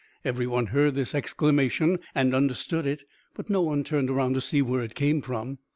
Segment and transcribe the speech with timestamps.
[0.25, 3.03] Every one heard this exclamation and understood it,
[3.35, 5.59] but no one turned around to see where it came from.